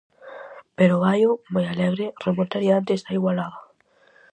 Pero 0.77 0.93
o 0.97 1.01
Baio, 1.05 1.31
moi 1.53 1.65
alegre, 1.73 2.05
remontaría 2.27 2.73
antes 2.81 2.99
da 3.05 3.11
igualada. 3.19 3.59